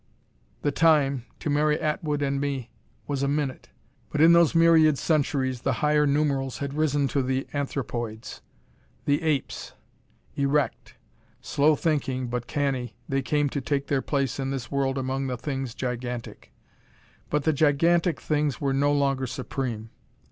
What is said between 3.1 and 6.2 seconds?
a minute but in those myriad centuries the higher